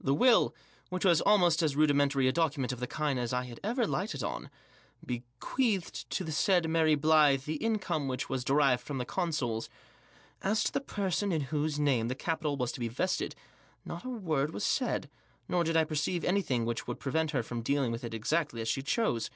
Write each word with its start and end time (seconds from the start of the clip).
The 0.00 0.14
will— 0.14 0.54
which 0.88 1.04
was 1.04 1.20
almost 1.20 1.64
as 1.64 1.74
rudimentary 1.74 2.28
a 2.28 2.32
document 2.32 2.70
of 2.70 2.78
the 2.78 2.86
kind 2.86 3.18
as 3.18 3.32
I 3.32 3.56
ever 3.64 3.88
lighted 3.88 4.22
on— 4.22 4.50
be 5.04 5.24
queathed 5.40 6.08
to 6.10 6.22
the 6.22 6.30
said 6.30 6.70
Mary 6.70 6.94
Blyth 6.96 7.44
the 7.44 7.56
income 7.56 8.06
which 8.06 8.28
was 8.28 8.44
derived 8.44 8.84
from 8.84 8.98
the 8.98 9.04
consols. 9.04 9.68
As 10.42 10.62
to 10.62 10.70
the 10.72 10.80
person 10.80 11.32
in 11.32 11.40
whose 11.50 11.76
name 11.76 12.06
the 12.06 12.14
capital 12.14 12.56
was 12.56 12.70
to 12.70 12.78
be 12.78 12.86
vested 12.86 13.34
not 13.84 14.04
a 14.04 14.10
word 14.10 14.54
was 14.54 14.62
said, 14.62 15.10
nor 15.48 15.64
did 15.64 15.76
I 15.76 15.82
perceive 15.82 16.22
anything 16.24 16.64
which 16.64 16.86
would 16.86 17.00
prevent 17.00 17.32
her 17.32 17.42
from 17.42 17.60
dealing 17.62 17.90
with 17.90 18.04
it 18.04 18.14
exactly 18.14 18.60
as 18.60 18.68
she 18.68 18.82
chose. 18.82 19.28